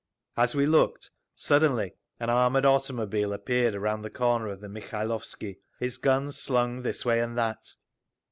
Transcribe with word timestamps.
As 0.35 0.55
we 0.55 0.65
looked, 0.65 1.11
suddenly 1.35 1.93
an 2.19 2.31
armoured 2.31 2.65
automobile 2.65 3.33
appeared 3.33 3.75
around 3.75 4.01
the 4.01 4.09
corner 4.09 4.47
of 4.47 4.59
the 4.59 4.67
Mikhailovsky, 4.67 5.59
its 5.79 5.97
guns 5.97 6.37
sluing 6.41 6.81
this 6.81 7.05
way 7.05 7.19
and 7.19 7.37
that. 7.37 7.75